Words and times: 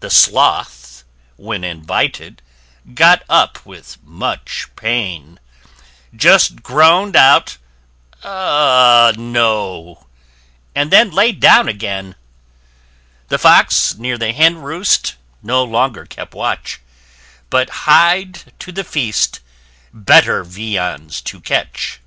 The 0.00 0.08
Sloth, 0.08 1.04
when 1.36 1.62
invited, 1.62 2.40
got 2.94 3.22
up 3.28 3.66
with 3.66 4.02
much 4.02 4.66
pain, 4.76 5.38
Just 6.16 6.62
groan'd 6.62 7.14
out, 7.14 7.58
"Ah, 8.24 9.12
No!" 9.18 10.06
and 10.74 10.90
then 10.90 11.10
laid 11.10 11.38
down 11.38 11.68
again. 11.68 12.14
The 13.28 13.36
Fox, 13.36 13.94
near 13.96 14.16
the 14.16 14.32
hen 14.32 14.56
roost, 14.62 15.16
no 15.42 15.62
longer 15.64 16.06
kept 16.06 16.32
watch, 16.32 16.80
But 17.50 17.68
hied 17.84 18.54
to 18.60 18.72
the 18.72 18.84
feast, 18.84 19.40
better 19.92 20.44
viands 20.44 21.20
to 21.20 21.40
catch. 21.42 22.00